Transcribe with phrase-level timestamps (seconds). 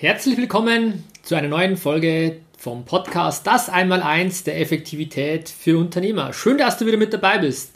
[0.00, 6.32] Herzlich willkommen zu einer neuen Folge vom Podcast Das Einmaleins der Effektivität für Unternehmer.
[6.32, 7.74] Schön, dass du wieder mit dabei bist.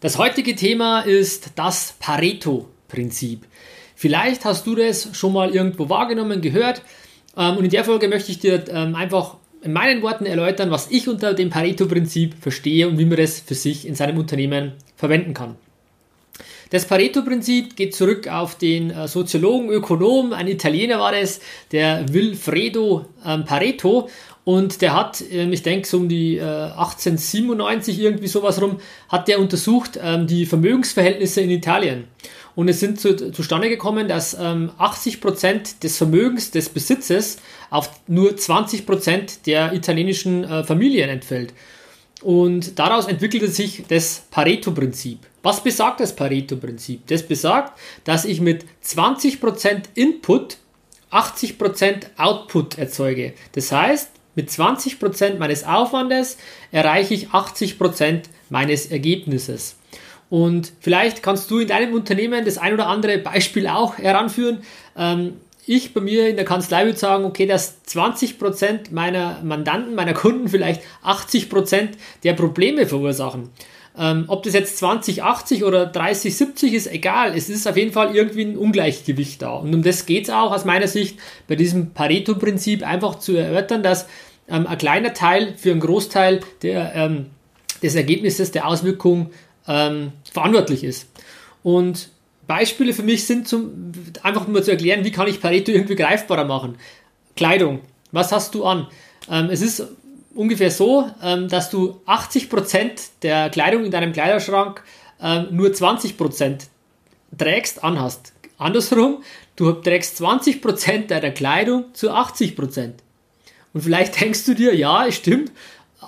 [0.00, 3.44] Das heutige Thema ist das Pareto-Prinzip.
[3.94, 6.80] Vielleicht hast du das schon mal irgendwo wahrgenommen, gehört.
[7.36, 10.90] Ähm, und in der Folge möchte ich dir ähm, einfach in meinen Worten erläutern, was
[10.90, 15.34] ich unter dem Pareto-Prinzip verstehe und wie man das für sich in seinem Unternehmen verwenden
[15.34, 15.56] kann.
[16.70, 21.40] Das Pareto-Prinzip geht zurück auf den äh, Soziologen, Ökonom, ein Italiener war das,
[21.72, 24.08] der Wilfredo ähm, Pareto.
[24.44, 29.28] Und der hat, ähm, ich denke, so um die 1897 äh, irgendwie sowas rum, hat
[29.28, 32.04] der untersucht ähm, die Vermögensverhältnisse in Italien.
[32.54, 37.36] Und es sind zu, zustande gekommen, dass 80% des Vermögens des Besitzes
[37.70, 41.52] auf nur 20% der italienischen äh, Familien entfällt.
[42.22, 45.20] Und daraus entwickelte sich das Pareto-Prinzip.
[45.42, 47.06] Was besagt das Pareto-Prinzip?
[47.06, 50.58] Das besagt, dass ich mit 20% Input
[51.10, 53.34] 80% Output erzeuge.
[53.52, 56.38] Das heißt, mit 20% meines Aufwandes
[56.70, 59.76] erreiche ich 80% meines Ergebnisses.
[60.30, 64.62] Und vielleicht kannst du in deinem Unternehmen das ein oder andere Beispiel auch heranführen.
[64.96, 65.38] Ähm,
[65.68, 70.48] ich bei mir in der Kanzlei würde sagen, okay, dass 20% meiner Mandanten, meiner Kunden
[70.48, 71.90] vielleicht 80%
[72.24, 73.50] der Probleme verursachen.
[73.98, 77.36] Ähm, ob das jetzt 20, 80 oder 30, 70 ist, egal.
[77.36, 79.54] Es ist auf jeden Fall irgendwie ein Ungleichgewicht da.
[79.54, 83.82] Und um das geht es auch aus meiner Sicht bei diesem Pareto-Prinzip einfach zu erörtern,
[83.82, 84.06] dass
[84.48, 87.26] ähm, ein kleiner Teil für einen Großteil der, ähm,
[87.82, 89.30] des Ergebnisses, der Auswirkung
[89.66, 91.08] ähm, verantwortlich ist.
[91.62, 92.10] Und
[92.48, 93.92] Beispiele für mich sind zum,
[94.22, 96.76] einfach nur zu erklären, wie kann ich Pareto irgendwie greifbarer machen.
[97.36, 97.80] Kleidung.
[98.10, 98.88] Was hast du an?
[99.30, 99.86] Ähm, es ist
[100.34, 104.82] ungefähr so, ähm, dass du 80% der Kleidung in deinem Kleiderschrank
[105.20, 106.62] ähm, nur 20%
[107.36, 108.32] trägst, anhast.
[108.56, 109.22] Andersrum,
[109.56, 112.94] du trägst 20% deiner Kleidung zu 80%.
[113.74, 115.52] Und vielleicht denkst du dir, ja, es stimmt,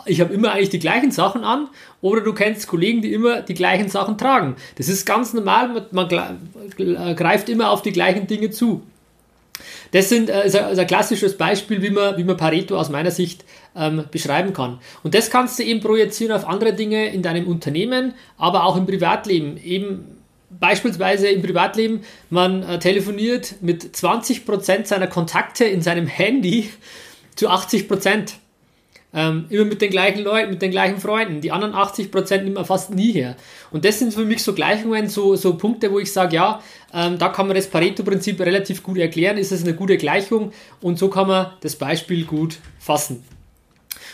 [0.06, 1.69] ich habe immer eigentlich die gleichen Sachen an
[2.01, 4.56] oder du kennst Kollegen, die immer die gleichen Sachen tragen.
[4.77, 8.83] Das ist ganz normal, man, man greift immer auf die gleichen Dinge zu.
[9.93, 12.89] Das sind, äh, ist, ein, ist ein klassisches Beispiel, wie man, wie man Pareto aus
[12.89, 13.45] meiner Sicht
[13.77, 14.78] ähm, beschreiben kann.
[15.03, 18.87] Und das kannst du eben projizieren auf andere Dinge in deinem Unternehmen, aber auch im
[18.87, 19.57] Privatleben.
[19.62, 20.19] Eben
[20.51, 26.71] beispielsweise im Privatleben, man äh, telefoniert mit 20% seiner Kontakte in seinem Handy
[27.37, 28.34] zu 80%.
[29.12, 31.41] Ähm, immer mit den gleichen Leuten, mit den gleichen Freunden.
[31.41, 33.37] Die anderen 80% nimmt man fast nie her.
[33.72, 36.62] Und das sind für mich so Gleichungen, so, so Punkte, wo ich sage, ja,
[36.94, 40.98] ähm, da kann man das Pareto-Prinzip relativ gut erklären, ist es eine gute Gleichung und
[40.98, 43.25] so kann man das Beispiel gut fassen.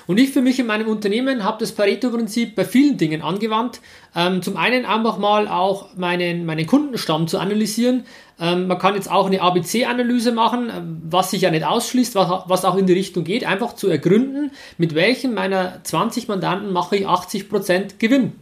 [0.07, 3.81] Und ich für mich in meinem Unternehmen habe das Pareto-Prinzip bei vielen Dingen angewandt.
[4.15, 8.05] Ähm, zum einen einfach mal auch meinen, meinen Kundenstamm zu analysieren.
[8.39, 12.45] Ähm, man kann jetzt auch eine ABC-Analyse machen, ähm, was sich ja nicht ausschließt, was,
[12.47, 16.97] was auch in die Richtung geht, einfach zu ergründen, mit welchen meiner 20 Mandanten mache
[16.97, 18.33] ich 80% Gewinn.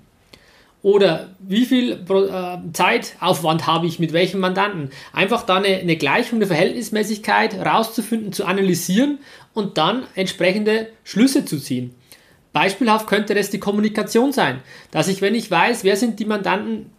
[0.85, 4.91] Oder wie viel äh, Zeitaufwand habe ich mit welchem Mandanten?
[5.15, 9.19] Einfach da eine, eine Gleichung, eine Verhältnismäßigkeit rauszufinden, zu analysieren
[9.55, 11.95] und dann entsprechende Schlüsse zu ziehen.
[12.53, 16.91] Beispielhaft könnte das die Kommunikation sein, dass ich, wenn ich weiß, wer sind die Mandanten,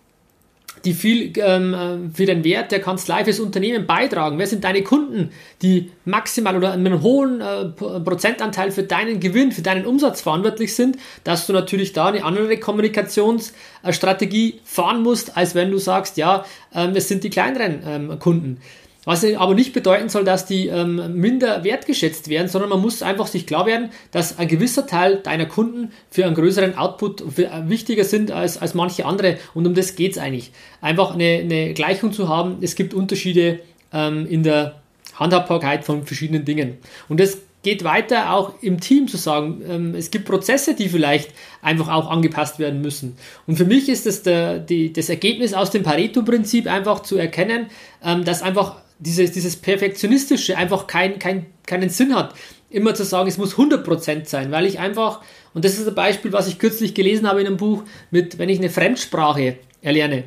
[0.84, 4.38] die viel ähm, äh, für den Wert der Kanzlei fürs Unternehmen beitragen?
[4.38, 5.32] Wer sind deine Kunden,
[5.62, 10.98] die maximal oder einen hohen äh, Prozentanteil für deinen Gewinn, für deinen Umsatz verantwortlich sind,
[11.24, 16.92] dass du natürlich da eine andere Kommunikationsstrategie fahren musst, als wenn du sagst, ja, ähm,
[16.96, 18.60] es sind die kleineren ähm, Kunden.
[19.06, 23.28] Was aber nicht bedeuten soll, dass die ähm, minder wertgeschätzt werden, sondern man muss einfach
[23.28, 28.04] sich klar werden, dass ein gewisser Teil deiner Kunden für einen größeren Output äh, wichtiger
[28.04, 29.38] sind als, als manche andere.
[29.54, 30.52] Und um das geht es eigentlich.
[30.82, 33.60] Einfach eine, eine, Gleichung zu haben, es gibt Unterschiede
[33.94, 34.82] ähm, in der
[35.14, 36.78] Handhabbarkeit von verschiedenen Dingen.
[37.08, 41.32] Und das geht weiter auch im Team zu sagen, ähm, es gibt Prozesse, die vielleicht
[41.62, 43.18] einfach auch angepasst werden müssen.
[43.48, 47.68] Und für mich ist das der, die, das Ergebnis aus dem Pareto-Prinzip einfach zu erkennen,
[48.04, 52.34] ähm, dass einfach dieses, dieses Perfektionistische einfach kein, kein, keinen Sinn hat,
[52.70, 55.22] immer zu sagen, es muss 100% sein, weil ich einfach,
[55.54, 58.50] und das ist ein Beispiel, was ich kürzlich gelesen habe in einem Buch, mit, wenn
[58.50, 60.26] ich eine Fremdsprache erlerne,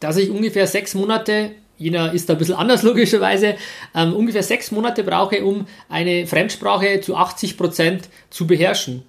[0.00, 3.56] dass ich ungefähr sechs Monate Jeder ist da ein bisschen anders logischerweise.
[3.94, 9.02] Ähm, ungefähr sechs Monate brauche, um eine Fremdsprache zu 80 Prozent zu beherrschen.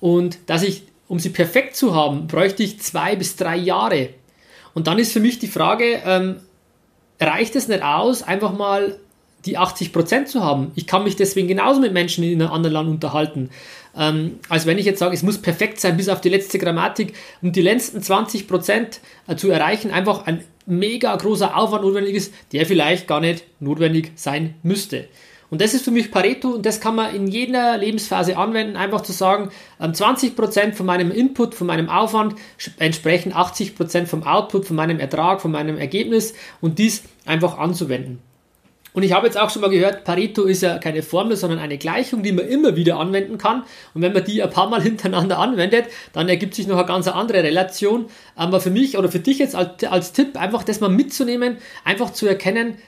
[0.00, 4.10] Und dass ich, um sie perfekt zu haben, bräuchte ich zwei bis drei Jahre.
[4.74, 6.36] Und dann ist für mich die Frage, ähm,
[7.20, 8.98] reicht es nicht aus, einfach mal
[9.44, 10.72] die 80% zu haben?
[10.74, 13.50] Ich kann mich deswegen genauso mit Menschen in einem anderen Land unterhalten.
[13.96, 17.14] Ähm, als wenn ich jetzt sage, es muss perfekt sein bis auf die letzte Grammatik,
[17.42, 22.66] um die letzten 20% äh, zu erreichen, einfach ein mega großer Aufwand notwendig ist, der
[22.66, 25.08] vielleicht gar nicht notwendig sein müsste.
[25.50, 29.00] Und das ist für mich Pareto und das kann man in jeder Lebensphase anwenden, einfach
[29.00, 29.50] zu sagen,
[29.80, 32.36] 20% ähm, von meinem Input, von meinem Aufwand
[32.78, 38.20] entsprechen 80% vom Output, von meinem Ertrag, von meinem Ergebnis und dies einfach anzuwenden.
[38.92, 41.78] Und ich habe jetzt auch schon mal gehört, Pareto ist ja keine Formel, sondern eine
[41.78, 43.62] Gleichung, die man immer wieder anwenden kann.
[43.94, 47.06] Und wenn man die ein paar Mal hintereinander anwendet, dann ergibt sich noch eine ganz
[47.06, 48.06] andere Relation.
[48.34, 52.10] Aber für mich oder für dich jetzt als, als Tipp, einfach das mal mitzunehmen, einfach
[52.12, 52.78] zu erkennen,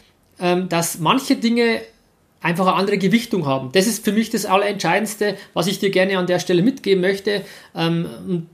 [0.41, 1.82] ähm, dass manche Dinge
[2.43, 3.71] einfach eine andere Gewichtung haben.
[3.73, 7.43] Das ist für mich das Allerentscheidendste, was ich dir gerne an der Stelle mitgeben möchte.
[7.75, 8.47] Ähm,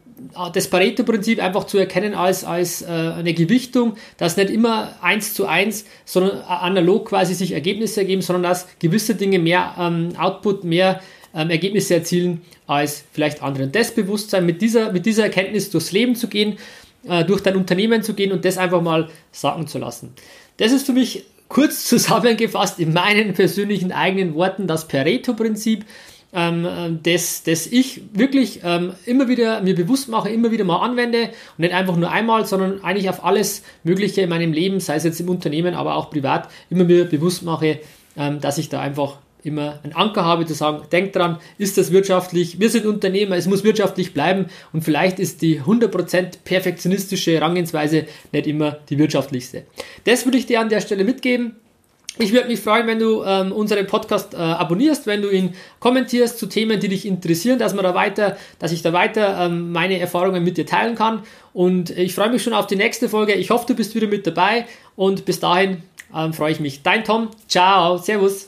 [0.53, 5.47] das Pareto-Prinzip einfach zu erkennen als, als äh, eine Gewichtung, dass nicht immer eins zu
[5.47, 11.01] eins, sondern analog quasi sich Ergebnisse ergeben, sondern dass gewisse Dinge mehr ähm, Output, mehr
[11.35, 13.65] ähm, Ergebnisse erzielen als vielleicht andere.
[13.65, 16.59] Und das Bewusstsein, mit dieser, mit dieser Erkenntnis durchs Leben zu gehen,
[17.07, 20.15] äh, durch dein Unternehmen zu gehen und das einfach mal sagen zu lassen.
[20.57, 25.85] Das ist für mich kurz zusammengefasst in meinen persönlichen eigenen Worten das Pareto-Prinzip
[26.33, 30.85] ähm, äh, das, das ich wirklich ähm, immer wieder mir bewusst mache, immer wieder mal
[30.85, 34.97] anwende und nicht einfach nur einmal, sondern eigentlich auf alles Mögliche in meinem Leben, sei
[34.97, 37.81] es jetzt im Unternehmen, aber auch privat, immer wieder bewusst mache,
[38.17, 41.93] ähm, dass ich da einfach immer einen Anker habe, zu sagen, denk dran, ist das
[41.93, 48.07] wirtschaftlich, wir sind Unternehmer, es muss wirtschaftlich bleiben und vielleicht ist die 100% perfektionistische Herangehensweise
[48.33, 49.65] nicht immer die wirtschaftlichste.
[50.05, 51.57] Das würde ich dir an der Stelle mitgeben.
[52.21, 56.37] Ich würde mich freuen, wenn du ähm, unseren Podcast äh, abonnierst, wenn du ihn kommentierst
[56.39, 60.01] zu Themen, die dich interessieren, dass man da weiter, dass ich da weiter ähm, meine
[60.01, 61.23] Erfahrungen mit dir teilen kann.
[61.53, 63.35] Und ich freue mich schon auf die nächste Folge.
[63.35, 65.83] Ich hoffe, du bist wieder mit dabei und bis dahin
[66.13, 66.83] ähm, freue ich mich.
[66.83, 67.29] Dein Tom.
[67.47, 67.99] Ciao.
[67.99, 68.48] Servus.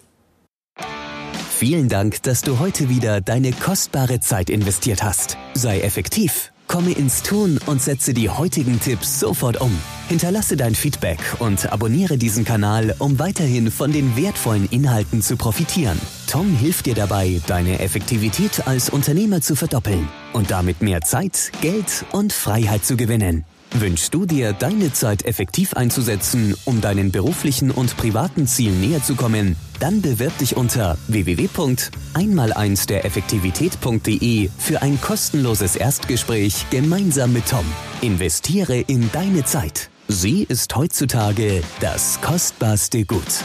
[1.60, 5.36] Vielen Dank, dass du heute wieder deine kostbare Zeit investiert hast.
[5.52, 9.76] Sei effektiv Komme ins Tun und setze die heutigen Tipps sofort um.
[10.08, 16.00] Hinterlasse dein Feedback und abonniere diesen Kanal, um weiterhin von den wertvollen Inhalten zu profitieren.
[16.28, 22.06] Tom hilft dir dabei, deine Effektivität als Unternehmer zu verdoppeln und damit mehr Zeit, Geld
[22.12, 23.44] und Freiheit zu gewinnen.
[23.75, 29.14] Wünschst du dir, deine Zeit effektiv einzusetzen, um deinen beruflichen und privaten Zielen näher zu
[29.14, 29.56] kommen?
[29.78, 37.64] Dann bewirb dich unter www.einmal1 der Effektivität.de für ein kostenloses Erstgespräch gemeinsam mit Tom.
[38.00, 39.88] Investiere in deine Zeit.
[40.08, 43.44] Sie ist heutzutage das kostbarste Gut.